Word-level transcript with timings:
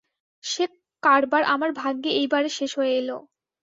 সে 0.43 0.63
কারবার 1.03 1.43
আমার 1.53 1.71
ভাগ্যে 1.73 2.09
এইবারে 2.19 2.49
শেষ 2.57 2.71
হয়ে 2.79 2.93
এল। 2.99 3.09